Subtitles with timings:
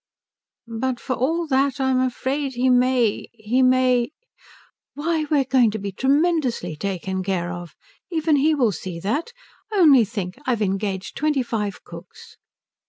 [0.65, 4.09] "But for all that I'm afraid he may he may"
[4.95, 7.75] "Why, we're going to be tremendously taken care of.
[8.09, 9.31] Even he will see that.
[9.71, 12.37] Only think I've engaged twenty five cooks."